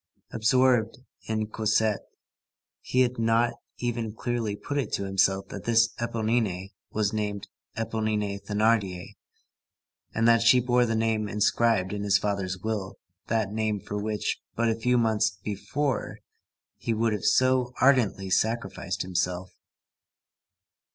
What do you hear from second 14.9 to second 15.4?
months